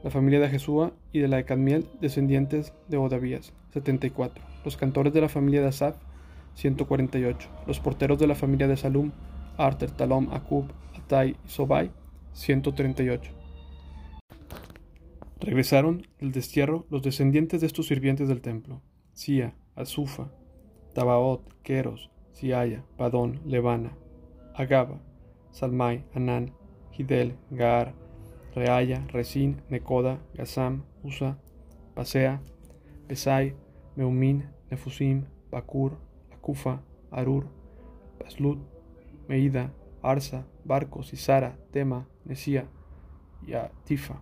La 0.02 0.10
familia 0.10 0.40
de 0.40 0.48
Jesúa 0.48 0.92
y 1.12 1.20
de 1.20 1.28
la 1.28 1.36
de 1.36 1.44
Cadmiel, 1.44 1.86
descendientes 2.00 2.72
de 2.88 2.96
Odavías, 2.96 3.52
74. 3.72 4.44
Los 4.64 4.76
cantores 4.76 5.12
de 5.12 5.20
la 5.20 5.28
familia 5.28 5.60
de 5.60 5.68
Asaf, 5.68 5.94
148. 6.56 7.48
Los 7.68 7.78
porteros 7.78 8.18
de 8.18 8.26
la 8.26 8.34
familia 8.34 8.66
de 8.66 8.76
Salum, 8.76 9.12
Arter, 9.56 9.90
Talom, 9.90 10.28
Akub, 10.32 10.66
Atai 10.96 11.36
y 11.44 11.48
Sobai, 11.48 11.90
138. 12.32 13.32
Regresaron 15.40 16.06
del 16.20 16.32
destierro 16.32 16.86
los 16.88 17.02
descendientes 17.02 17.60
de 17.60 17.66
estos 17.66 17.88
sirvientes 17.88 18.28
del 18.28 18.40
templo, 18.40 18.80
Sia, 19.12 19.54
Azufa, 19.74 20.30
Tabaot, 20.94 21.42
Keros, 21.62 22.10
Siaya, 22.32 22.84
Padón, 22.96 23.40
Levana, 23.44 23.96
Agaba, 24.54 25.00
Salmai, 25.50 26.04
Anán, 26.14 26.52
Hidel, 26.96 27.36
Gaar, 27.50 27.94
Reaya, 28.54 29.04
Resín, 29.08 29.62
Nekoda, 29.68 30.20
Gazam, 30.34 30.84
Usa, 31.02 31.38
Pasea, 31.94 32.40
Besai, 33.08 33.54
Meumín, 33.96 34.48
Nefusim, 34.70 35.24
Bakur, 35.50 35.98
Akufa, 36.32 36.82
Arur, 37.10 37.46
Baslut, 38.20 38.58
Meida, 39.32 39.72
Arsa, 40.02 40.44
Barcos, 40.62 41.14
Isara, 41.14 41.56
Tema, 41.70 42.06
Nesía 42.26 42.66
y 43.46 43.54
Atifa. 43.54 44.20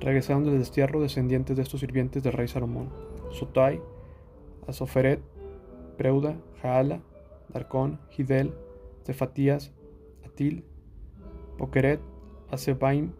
Regresaron 0.00 0.44
del 0.44 0.58
destierro 0.58 1.00
descendientes 1.00 1.56
de 1.56 1.62
estos 1.62 1.80
sirvientes 1.80 2.22
del 2.22 2.34
rey 2.34 2.46
Salomón, 2.46 2.90
Sotai, 3.30 3.80
Asoferet, 4.68 5.22
Preuda, 5.96 6.36
Jaala, 6.60 7.00
Darcón, 7.48 8.00
Hidel, 8.14 8.52
Cefatías, 9.06 9.72
Atil, 10.26 10.66
Pokeret, 11.56 12.00
Asebaim 12.50 13.12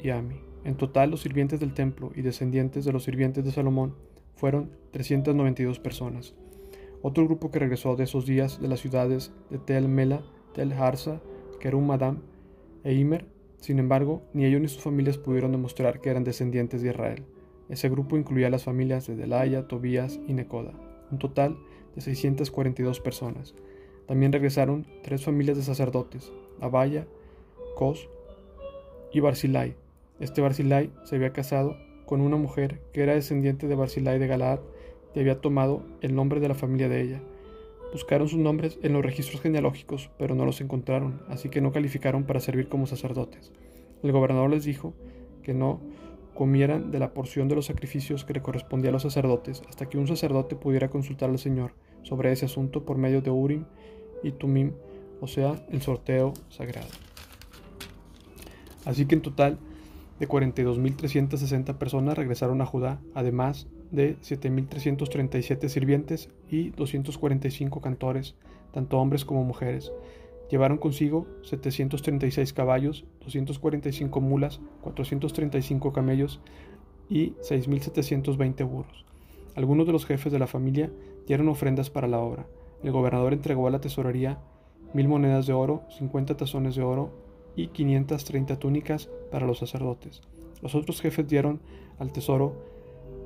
y 0.00 0.10
Ami. 0.10 0.40
En 0.64 0.76
total, 0.76 1.12
los 1.12 1.20
sirvientes 1.20 1.60
del 1.60 1.74
templo 1.74 2.10
y 2.16 2.22
descendientes 2.22 2.84
de 2.84 2.92
los 2.92 3.04
sirvientes 3.04 3.44
de 3.44 3.52
Salomón 3.52 3.94
fueron 4.34 4.72
392 4.90 5.78
personas. 5.78 6.34
Otro 7.02 7.24
grupo 7.24 7.52
que 7.52 7.60
regresó 7.60 7.94
de 7.94 8.02
esos 8.02 8.26
días 8.26 8.60
de 8.60 8.66
las 8.66 8.80
ciudades 8.80 9.32
de 9.48 9.58
Tel 9.58 9.86
Mela, 9.86 10.24
Tel 10.58 10.72
Harsa, 10.72 11.20
Kerum 11.60 11.88
Adam 11.92 12.18
e 12.82 12.92
Imer, 12.92 13.26
sin 13.58 13.78
embargo, 13.78 14.22
ni 14.34 14.44
ellos 14.44 14.60
ni 14.60 14.66
sus 14.66 14.82
familias 14.82 15.16
pudieron 15.16 15.52
demostrar 15.52 16.00
que 16.00 16.10
eran 16.10 16.24
descendientes 16.24 16.82
de 16.82 16.88
Israel. 16.88 17.22
Ese 17.68 17.88
grupo 17.88 18.16
incluía 18.16 18.50
las 18.50 18.64
familias 18.64 19.06
de 19.06 19.14
Delaya, 19.14 19.68
Tobías 19.68 20.18
y 20.26 20.32
Necoda, 20.32 20.72
un 21.12 21.20
total 21.20 21.56
de 21.94 22.00
642 22.00 22.98
personas. 22.98 23.54
También 24.08 24.32
regresaron 24.32 24.84
tres 25.04 25.24
familias 25.24 25.56
de 25.56 25.62
sacerdotes, 25.62 26.32
Abaya, 26.60 27.06
Cos 27.76 28.08
y 29.12 29.20
Barzilai. 29.20 29.76
Este 30.18 30.40
Barzilai 30.40 30.90
se 31.04 31.14
había 31.14 31.32
casado 31.32 31.76
con 32.04 32.20
una 32.20 32.36
mujer 32.36 32.80
que 32.92 33.04
era 33.04 33.14
descendiente 33.14 33.68
de 33.68 33.76
Barzilai 33.76 34.18
de 34.18 34.26
Galaad 34.26 34.58
y 35.14 35.20
había 35.20 35.40
tomado 35.40 35.84
el 36.00 36.16
nombre 36.16 36.40
de 36.40 36.48
la 36.48 36.56
familia 36.56 36.88
de 36.88 37.00
ella. 37.00 37.20
Buscaron 37.92 38.28
sus 38.28 38.38
nombres 38.38 38.78
en 38.82 38.92
los 38.92 39.04
registros 39.04 39.40
genealógicos, 39.40 40.10
pero 40.18 40.34
no 40.34 40.44
los 40.44 40.60
encontraron, 40.60 41.22
así 41.28 41.48
que 41.48 41.60
no 41.60 41.72
calificaron 41.72 42.24
para 42.24 42.40
servir 42.40 42.68
como 42.68 42.86
sacerdotes. 42.86 43.52
El 44.02 44.12
gobernador 44.12 44.50
les 44.50 44.64
dijo 44.64 44.94
que 45.42 45.54
no 45.54 45.80
comieran 46.34 46.90
de 46.90 46.98
la 46.98 47.14
porción 47.14 47.48
de 47.48 47.56
los 47.56 47.66
sacrificios 47.66 48.24
que 48.24 48.34
le 48.34 48.42
correspondía 48.42 48.90
a 48.90 48.92
los 48.92 49.02
sacerdotes, 49.02 49.62
hasta 49.68 49.88
que 49.88 49.98
un 49.98 50.06
sacerdote 50.06 50.54
pudiera 50.54 50.88
consultar 50.88 51.30
al 51.30 51.38
Señor 51.38 51.72
sobre 52.02 52.30
ese 52.30 52.44
asunto 52.44 52.84
por 52.84 52.98
medio 52.98 53.22
de 53.22 53.30
Urim 53.30 53.64
y 54.22 54.32
Tumim, 54.32 54.72
o 55.20 55.26
sea, 55.26 55.64
el 55.70 55.82
sorteo 55.82 56.34
sagrado. 56.48 56.88
Así 58.84 59.06
que 59.06 59.14
en 59.14 59.22
total, 59.22 59.58
de 60.20 60.28
42.360 60.28 61.76
personas 61.76 62.16
regresaron 62.16 62.60
a 62.60 62.66
Judá, 62.66 63.00
además 63.14 63.66
de 63.90 64.16
7.337 64.18 65.68
sirvientes 65.68 66.28
y 66.50 66.70
245 66.70 67.80
cantores, 67.80 68.34
tanto 68.72 68.98
hombres 68.98 69.24
como 69.24 69.44
mujeres. 69.44 69.92
Llevaron 70.50 70.78
consigo 70.78 71.26
736 71.42 72.52
caballos, 72.52 73.04
245 73.20 74.20
mulas, 74.20 74.60
435 74.82 75.92
camellos 75.92 76.40
y 77.08 77.30
6.720 77.42 78.66
burros. 78.68 79.04
Algunos 79.54 79.86
de 79.86 79.92
los 79.92 80.06
jefes 80.06 80.32
de 80.32 80.38
la 80.38 80.46
familia 80.46 80.90
dieron 81.26 81.48
ofrendas 81.48 81.90
para 81.90 82.08
la 82.08 82.18
obra. 82.18 82.46
El 82.82 82.92
gobernador 82.92 83.32
entregó 83.32 83.66
a 83.66 83.70
la 83.70 83.80
tesorería 83.80 84.38
mil 84.94 85.08
monedas 85.08 85.46
de 85.46 85.52
oro, 85.52 85.82
50 85.98 86.36
tazones 86.36 86.76
de 86.76 86.82
oro 86.82 87.10
y 87.56 87.68
530 87.68 88.58
túnicas 88.58 89.10
para 89.30 89.46
los 89.46 89.58
sacerdotes. 89.58 90.22
Los 90.62 90.74
otros 90.74 91.00
jefes 91.00 91.28
dieron 91.28 91.60
al 91.98 92.12
tesoro 92.12 92.54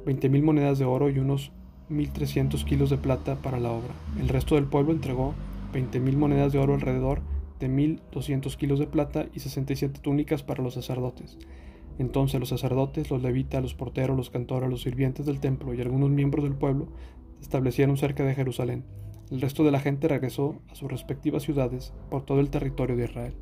20.000 0.04 0.42
monedas 0.42 0.78
de 0.78 0.84
oro 0.84 1.10
y 1.10 1.18
unos 1.18 1.52
1.300 1.90 2.64
kilos 2.64 2.90
de 2.90 2.98
plata 2.98 3.36
para 3.36 3.60
la 3.60 3.70
obra. 3.70 3.94
El 4.18 4.28
resto 4.28 4.54
del 4.54 4.64
pueblo 4.64 4.92
entregó 4.92 5.34
20.000 5.72 6.16
monedas 6.16 6.52
de 6.52 6.58
oro 6.58 6.74
alrededor 6.74 7.20
de 7.60 7.68
1.200 7.68 8.56
kilos 8.56 8.78
de 8.78 8.86
plata 8.86 9.26
y 9.32 9.40
67 9.40 10.00
túnicas 10.00 10.42
para 10.42 10.62
los 10.62 10.74
sacerdotes. 10.74 11.38
Entonces 11.98 12.40
los 12.40 12.48
sacerdotes, 12.48 13.10
los 13.10 13.22
levitas, 13.22 13.62
los 13.62 13.74
porteros, 13.74 14.16
los 14.16 14.30
cantores, 14.30 14.70
los 14.70 14.82
sirvientes 14.82 15.26
del 15.26 15.40
templo 15.40 15.74
y 15.74 15.80
algunos 15.80 16.10
miembros 16.10 16.44
del 16.44 16.54
pueblo 16.54 16.88
se 17.36 17.42
establecieron 17.42 17.96
cerca 17.96 18.24
de 18.24 18.34
Jerusalén. 18.34 18.84
El 19.30 19.40
resto 19.40 19.64
de 19.64 19.70
la 19.70 19.80
gente 19.80 20.08
regresó 20.08 20.60
a 20.70 20.74
sus 20.74 20.90
respectivas 20.90 21.42
ciudades 21.42 21.92
por 22.10 22.24
todo 22.24 22.40
el 22.40 22.50
territorio 22.50 22.96
de 22.96 23.04
Israel. 23.04 23.34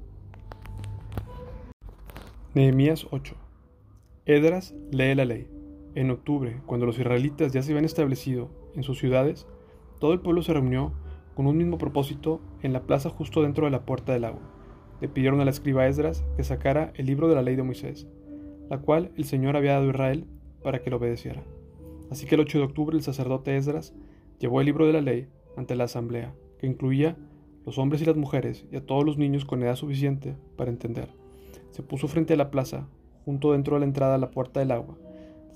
Nehemías 2.55 3.07
8. 3.11 3.35
Edras 4.27 4.75
lee 4.91 5.15
la 5.15 5.25
ley. 5.25 5.60
En 5.95 6.11
octubre, 6.11 6.61
cuando 6.67 6.87
los 6.87 6.99
israelitas 6.99 7.53
ya 7.53 7.63
se 7.63 7.73
habían 7.73 7.85
establecido 7.85 8.49
en 8.77 8.85
sus 8.85 8.99
ciudades, 8.99 9.49
todo 9.99 10.13
el 10.13 10.21
pueblo 10.21 10.43
se 10.43 10.53
reunió 10.53 10.93
con 11.35 11.47
un 11.47 11.57
mismo 11.57 11.79
propósito 11.79 12.41
en 12.63 12.73
la 12.73 12.83
plaza 12.83 13.11
justo 13.11 13.43
dentro 13.43 13.65
de 13.65 13.73
la 13.73 13.85
puerta 13.85 14.13
del 14.13 14.25
agua. 14.25 14.43
Le 15.01 15.09
pidieron 15.09 15.41
al 15.41 15.49
escriba 15.49 15.89
Esdras 15.89 16.25
que 16.37 16.45
sacara 16.45 16.93
el 16.95 17.07
libro 17.07 17.29
de 17.29 17.35
la 17.35 17.43
ley 17.43 17.57
de 17.57 17.65
Moisés, 17.65 18.07
la 18.69 18.79
cual 18.79 19.11
el 19.17 19.25
Señor 19.25 19.57
había 19.57 19.73
dado 19.73 19.87
a 19.87 19.91
Israel 19.91 20.27
para 20.63 20.81
que 20.81 20.91
lo 20.91 20.99
obedeciera. 20.99 21.43
Así 22.11 22.27
que 22.27 22.37
el 22.37 22.43
8 22.43 22.59
de 22.59 22.65
octubre 22.65 22.97
el 22.97 23.03
sacerdote 23.03 23.57
Esdras 23.57 23.93
llevó 24.39 24.61
el 24.61 24.67
libro 24.67 24.87
de 24.87 24.93
la 24.93 25.01
ley 25.01 25.29
ante 25.57 25.75
la 25.75 25.85
asamblea, 25.85 26.35
que 26.59 26.67
incluía 26.67 27.17
los 27.67 27.79
hombres 27.79 28.01
y 28.03 28.05
las 28.05 28.17
mujeres 28.17 28.67
y 28.71 28.77
a 28.77 28.87
todos 28.87 29.05
los 29.05 29.19
niños 29.19 29.45
con 29.45 29.63
edad 29.63 29.77
suficiente 29.77 30.37
para 30.57 30.71
entender. 30.71 31.09
Se 31.71 31.83
puso 31.83 32.07
frente 32.07 32.35
a 32.35 32.37
la 32.37 32.51
plaza, 32.51 32.89
junto 33.25 33.53
dentro 33.53 33.75
de 33.75 33.81
la 33.81 33.87
entrada 33.87 34.15
a 34.15 34.19
la 34.19 34.31
puerta 34.31 34.61
del 34.61 34.71
agua, 34.71 34.97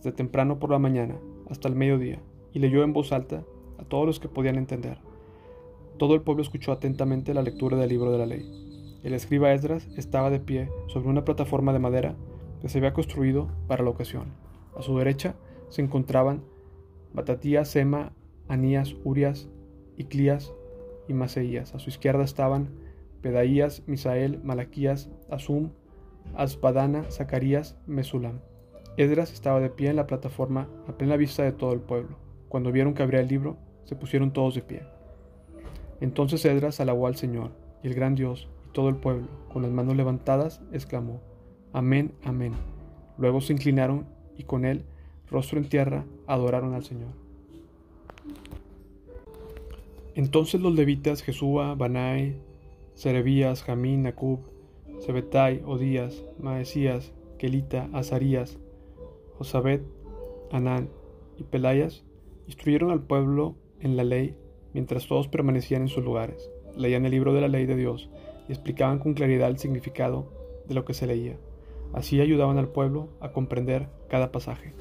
de 0.05 0.13
temprano 0.13 0.59
por 0.59 0.71
la 0.71 0.79
mañana 0.79 1.17
hasta 1.51 1.69
el 1.69 1.75
mediodía, 1.75 2.21
y 2.53 2.61
leyó 2.61 2.85
en 2.85 2.93
voz 2.93 3.13
alta 3.13 3.45
a 3.79 3.85
todos 3.85 4.07
los 4.07 4.21
que 4.21 4.29
podían 4.29 4.57
entender. 4.57 4.99
Todo 5.99 6.15
el 6.15 6.23
pueblo 6.23 6.43
escuchó 6.43 6.73
atentamente 6.73 7.35
la 7.35 7.43
lectura 7.43 7.77
del 7.77 7.89
libro 7.89 8.13
de 8.13 8.19
la 8.19 8.27
ley. 8.27 9.01
El 9.03 9.15
escriba 9.15 9.53
Esdras 9.53 9.89
estaba 9.97 10.31
de 10.31 10.41
pie 10.41 10.71
sobre 10.87 11.09
una 11.09 11.25
plataforma 11.25 11.73
de 11.73 11.79
madera 11.79 12.15
que 12.61 12.69
se 12.69 12.79
había 12.79 12.93
construido 12.93 13.49
para 13.67 13.85
la 13.85 13.91
ocasión. 13.91 14.33
A 14.77 14.83
su 14.83 14.97
derecha 14.97 15.35
se 15.69 15.83
encontraban 15.83 16.43
Batatías, 17.13 17.69
Sema, 17.69 18.13
Anías, 18.49 18.97
Urias, 19.05 19.49
Iclías 19.97 20.53
y 21.09 21.13
Maseías. 21.13 21.75
A 21.75 21.79
su 21.79 21.91
izquierda 21.91 22.25
estaban 22.25 22.71
Pedaías, 23.21 23.83
Misael, 23.87 24.41
Malaquías, 24.43 25.11
Asum, 25.31 25.71
Asbadana, 26.35 27.05
Zacarías, 27.11 27.77
Mesulam. 27.87 28.41
Esdras 28.97 29.33
estaba 29.33 29.61
de 29.61 29.71
pie 29.71 29.91
en 29.91 29.97
la 29.97 30.07
plataforma 30.07 30.69
a 30.87 30.93
plena 30.93 31.17
vista 31.17 31.43
de 31.43 31.53
todo 31.53 31.73
el 31.73 31.81
pueblo. 31.81 32.17
cuando 32.49 32.71
vieron 32.71 32.95
que 32.95 33.03
abría 33.03 33.21
el 33.21 33.27
libro, 33.27 33.57
se 33.85 33.97
pusieron 33.97 34.33
todos 34.33 34.55
de 34.55 34.63
pie. 34.63 34.83
Entonces 36.01 36.45
Edras 36.45 36.79
alabó 36.79 37.09
al 37.09 37.17
Señor, 37.17 37.51
y 37.83 37.89
el 37.89 37.95
gran 37.95 38.15
Dios, 38.15 38.49
y 38.65 38.73
todo 38.73 38.89
el 38.89 38.95
pueblo, 38.95 39.27
con 39.53 39.63
las 39.63 39.73
manos 39.73 39.97
levantadas, 39.97 40.61
exclamó, 40.73 41.21
Amén, 41.73 42.13
amén. 42.23 42.53
Luego 43.19 43.41
se 43.41 43.53
inclinaron 43.53 44.07
y 44.37 44.45
con 44.45 44.65
él, 44.65 44.85
rostro 45.29 45.59
en 45.59 45.69
tierra, 45.69 46.05
adoraron 46.29 46.75
al 46.75 46.85
Señor. 46.85 47.11
Entonces 50.15 50.61
los 50.61 50.75
levitas 50.75 51.23
Jesúa, 51.23 51.75
Banai, 51.75 52.37
Serebías, 52.95 53.65
Jamín, 53.65 54.07
Acub, 54.07 54.39
Sebetai, 55.01 55.63
Odías, 55.67 56.23
Maesías, 56.39 57.13
Kelita, 57.37 57.89
Azarías, 57.93 58.59
Josabet, 59.39 59.83
Anán 60.53 60.89
y 61.37 61.45
Pelayas 61.45 62.05
instruyeron 62.47 62.91
al 62.91 63.03
pueblo 63.03 63.57
en 63.81 63.97
la 63.97 64.05
ley 64.05 64.37
mientras 64.73 65.07
todos 65.07 65.29
permanecían 65.29 65.83
en 65.83 65.89
sus 65.89 66.05
lugares, 66.05 66.51
leían 66.77 67.05
el 67.05 67.13
libro 67.13 67.33
de 67.33 67.41
la 67.41 67.49
ley 67.49 67.67
de 67.67 67.77
Dios 67.77 68.11
y 68.49 68.53
explicaban 68.53 68.99
con 68.99 69.15
claridad 69.15 69.49
el 69.49 69.59
significado 69.59 70.27
de 70.67 70.75
lo 70.75 70.85
que 70.85 70.95
se 70.95 71.07
leía. 71.07 71.37
Así 71.93 72.21
ayudaban 72.21 72.59
al 72.59 72.69
pueblo 72.69 73.09
a 73.21 73.31
comprender 73.31 73.89
cada 74.09 74.33
pasaje. 74.33 74.75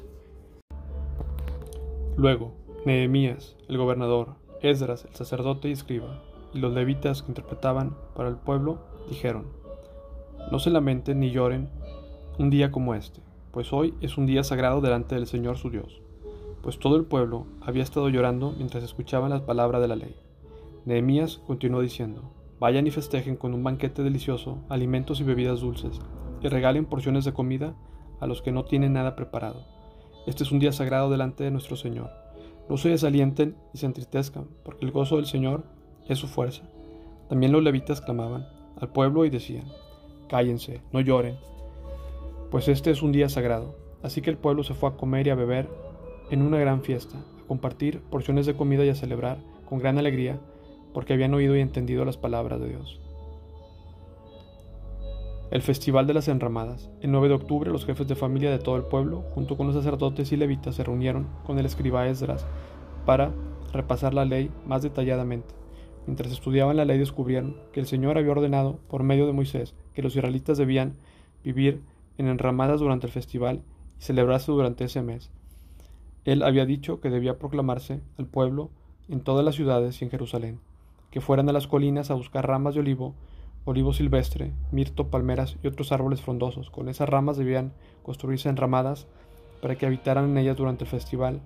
Luego, 2.16 2.52
Nehemías, 2.84 3.56
el 3.68 3.78
gobernador, 3.78 4.34
Esdras, 4.60 5.04
el 5.04 5.14
sacerdote 5.14 5.68
y 5.68 5.72
escriba, 5.72 6.22
y 6.52 6.58
los 6.58 6.72
levitas 6.72 7.22
que 7.22 7.30
interpretaban 7.30 7.96
para 8.14 8.28
el 8.28 8.36
pueblo, 8.36 8.78
dijeron, 9.08 9.46
No 10.50 10.58
se 10.58 10.70
lamenten 10.70 11.20
ni 11.20 11.30
lloren 11.30 11.70
un 12.38 12.50
día 12.50 12.70
como 12.70 12.94
este, 12.94 13.20
pues 13.54 13.72
hoy 13.72 13.94
es 14.02 14.18
un 14.18 14.26
día 14.26 14.44
sagrado 14.44 14.82
delante 14.82 15.14
del 15.14 15.26
Señor 15.26 15.56
su 15.56 15.70
Dios 15.70 16.04
pues 16.64 16.78
todo 16.78 16.96
el 16.96 17.04
pueblo 17.04 17.46
había 17.60 17.82
estado 17.82 18.08
llorando 18.08 18.54
mientras 18.56 18.82
escuchaban 18.82 19.28
las 19.28 19.42
palabras 19.42 19.82
de 19.82 19.88
la 19.88 19.96
ley. 19.96 20.16
Nehemías 20.86 21.42
continuó 21.46 21.82
diciendo, 21.82 22.32
Vayan 22.58 22.86
y 22.86 22.90
festejen 22.90 23.36
con 23.36 23.52
un 23.52 23.62
banquete 23.62 24.02
delicioso, 24.02 24.64
alimentos 24.70 25.20
y 25.20 25.24
bebidas 25.24 25.60
dulces, 25.60 26.00
y 26.40 26.48
regalen 26.48 26.86
porciones 26.86 27.26
de 27.26 27.34
comida 27.34 27.76
a 28.18 28.26
los 28.26 28.40
que 28.40 28.50
no 28.50 28.64
tienen 28.64 28.94
nada 28.94 29.14
preparado. 29.14 29.66
Este 30.26 30.42
es 30.42 30.52
un 30.52 30.58
día 30.58 30.72
sagrado 30.72 31.10
delante 31.10 31.44
de 31.44 31.50
nuestro 31.50 31.76
Señor. 31.76 32.10
No 32.70 32.78
se 32.78 32.88
desalienten 32.88 33.58
y 33.74 33.78
se 33.78 33.84
entristezcan, 33.84 34.48
porque 34.64 34.86
el 34.86 34.90
gozo 34.90 35.16
del 35.16 35.26
Señor 35.26 35.64
es 36.08 36.18
su 36.18 36.28
fuerza. 36.28 36.62
También 37.28 37.52
los 37.52 37.62
levitas 37.62 38.00
clamaban 38.00 38.46
al 38.80 38.88
pueblo 38.88 39.26
y 39.26 39.30
decían, 39.30 39.66
Cállense, 40.30 40.80
no 40.94 41.00
lloren, 41.02 41.36
pues 42.54 42.68
este 42.68 42.92
es 42.92 43.02
un 43.02 43.10
día 43.10 43.28
sagrado. 43.28 43.74
Así 44.04 44.22
que 44.22 44.30
el 44.30 44.36
pueblo 44.36 44.62
se 44.62 44.74
fue 44.74 44.88
a 44.88 44.92
comer 44.92 45.26
y 45.26 45.30
a 45.30 45.34
beber 45.34 45.68
en 46.30 46.40
una 46.40 46.56
gran 46.56 46.82
fiesta, 46.82 47.18
a 47.18 47.48
compartir 47.48 47.98
porciones 48.02 48.46
de 48.46 48.54
comida 48.54 48.84
y 48.84 48.90
a 48.90 48.94
celebrar 48.94 49.38
con 49.68 49.80
gran 49.80 49.98
alegría, 49.98 50.38
porque 50.92 51.14
habían 51.14 51.34
oído 51.34 51.56
y 51.56 51.60
entendido 51.60 52.04
las 52.04 52.16
palabras 52.16 52.60
de 52.60 52.68
Dios. 52.68 53.00
El 55.50 55.62
Festival 55.62 56.06
de 56.06 56.14
las 56.14 56.28
Enramadas. 56.28 56.92
El 57.00 57.10
9 57.10 57.26
de 57.26 57.34
octubre 57.34 57.72
los 57.72 57.86
jefes 57.86 58.06
de 58.06 58.14
familia 58.14 58.52
de 58.52 58.60
todo 58.60 58.76
el 58.76 58.84
pueblo, 58.84 59.24
junto 59.34 59.56
con 59.56 59.66
los 59.66 59.74
sacerdotes 59.74 60.30
y 60.30 60.36
levitas, 60.36 60.76
se 60.76 60.84
reunieron 60.84 61.26
con 61.44 61.58
el 61.58 61.66
escriba 61.66 62.06
Esdras 62.06 62.46
para 63.04 63.32
repasar 63.72 64.14
la 64.14 64.26
ley 64.26 64.48
más 64.64 64.82
detalladamente. 64.82 65.52
Mientras 66.06 66.30
estudiaban 66.30 66.76
la 66.76 66.84
ley 66.84 66.98
descubrieron 66.98 67.56
que 67.72 67.80
el 67.80 67.86
Señor 67.86 68.16
había 68.16 68.30
ordenado, 68.30 68.78
por 68.88 69.02
medio 69.02 69.26
de 69.26 69.32
Moisés, 69.32 69.74
que 69.92 70.02
los 70.02 70.14
israelitas 70.14 70.56
debían 70.56 70.92
vivir 71.42 71.82
en 72.18 72.28
enramadas 72.28 72.80
durante 72.80 73.06
el 73.06 73.12
festival 73.12 73.62
y 73.98 74.02
celebrarse 74.02 74.52
durante 74.52 74.84
ese 74.84 75.02
mes. 75.02 75.30
Él 76.24 76.42
había 76.42 76.64
dicho 76.66 77.00
que 77.00 77.10
debía 77.10 77.38
proclamarse 77.38 78.00
al 78.18 78.26
pueblo 78.26 78.70
en 79.08 79.20
todas 79.20 79.44
las 79.44 79.54
ciudades 79.54 80.00
y 80.00 80.04
en 80.04 80.10
Jerusalén, 80.10 80.60
que 81.10 81.20
fueran 81.20 81.48
a 81.48 81.52
las 81.52 81.66
colinas 81.66 82.10
a 82.10 82.14
buscar 82.14 82.46
ramas 82.46 82.74
de 82.74 82.80
olivo, 82.80 83.14
olivo 83.64 83.92
silvestre, 83.92 84.52
mirto, 84.72 85.08
palmeras 85.08 85.56
y 85.62 85.66
otros 85.66 85.92
árboles 85.92 86.20
frondosos. 86.20 86.70
Con 86.70 86.88
esas 86.88 87.08
ramas 87.08 87.36
debían 87.36 87.72
construirse 88.02 88.48
enramadas 88.48 89.06
para 89.60 89.76
que 89.76 89.86
habitaran 89.86 90.30
en 90.30 90.38
ellas 90.38 90.56
durante 90.56 90.84
el 90.84 90.90
festival, 90.90 91.40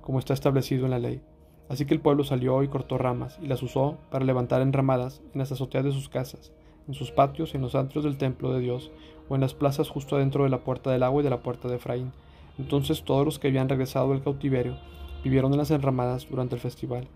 como 0.00 0.18
está 0.18 0.34
establecido 0.34 0.84
en 0.84 0.92
la 0.92 0.98
ley. 0.98 1.20
Así 1.68 1.84
que 1.84 1.94
el 1.94 2.00
pueblo 2.00 2.22
salió 2.22 2.62
y 2.62 2.68
cortó 2.68 2.98
ramas 2.98 3.38
y 3.42 3.46
las 3.46 3.62
usó 3.62 3.98
para 4.10 4.24
levantar 4.24 4.62
enramadas 4.62 5.20
en 5.34 5.40
las 5.40 5.50
azoteas 5.50 5.84
de 5.84 5.92
sus 5.92 6.08
casas, 6.08 6.52
en 6.88 6.94
sus 6.94 7.10
patios 7.10 7.54
en 7.54 7.62
los 7.62 7.74
atrios 7.74 8.04
del 8.04 8.16
templo 8.16 8.52
de 8.52 8.60
Dios, 8.60 8.90
o 9.28 9.34
en 9.34 9.40
las 9.40 9.54
plazas 9.54 9.88
justo 9.88 10.16
adentro 10.16 10.44
de 10.44 10.50
la 10.50 10.64
puerta 10.64 10.90
del 10.90 11.02
agua 11.02 11.20
y 11.20 11.24
de 11.24 11.30
la 11.30 11.42
puerta 11.42 11.68
de 11.68 11.76
Efraín 11.76 12.12
entonces 12.58 13.02
todos 13.02 13.24
los 13.24 13.38
que 13.38 13.48
habían 13.48 13.68
regresado 13.68 14.10
del 14.10 14.22
cautiverio 14.22 14.76
vivieron 15.22 15.52
en 15.52 15.58
las 15.58 15.70
enramadas 15.70 16.26
durante 16.30 16.54
el 16.54 16.60
festival, 16.60 17.08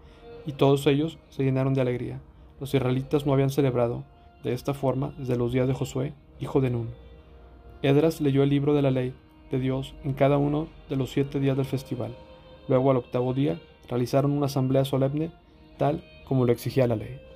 y 0.47 0.53
todos 0.53 0.87
ellos 0.87 1.19
se 1.29 1.45
llenaron 1.45 1.75
de 1.75 1.81
alegría. 1.81 2.21
Los 2.59 2.75
israelitas 2.75 3.27
no 3.27 3.33
habían 3.33 3.51
celebrado 3.51 4.05
de 4.43 4.53
esta 4.53 4.75
forma 4.75 5.15
desde 5.19 5.37
los 5.37 5.53
días 5.53 5.69
de 5.69 5.75
Josué, 5.75 6.13
hijo 6.41 6.61
de 6.61 6.71
Nun. 6.71 6.89
Edras 7.83 8.21
leyó 8.21 8.43
el 8.43 8.51
libro 8.51 8.75
de 8.75 8.83
la 8.83 8.91
ley 8.91 9.15
de 9.51 9.59
Dios 9.59 9.95
en 10.05 10.13
cada 10.13 10.39
uno 10.39 10.69
de 10.89 10.97
los 10.97 11.11
siete 11.11 11.41
días 11.41 11.57
del 11.57 11.67
festival. 11.67 12.15
Luego 12.69 12.91
al 12.91 12.99
octavo 12.99 13.33
día 13.33 13.59
realizaron 13.89 14.33
una 14.33 14.47
asamblea 14.47 14.85
solemne 14.85 15.31
tal 15.79 16.05
como 16.27 16.45
lo 16.45 16.53
exigía 16.53 16.87
la 16.87 16.97
ley. 16.97 17.30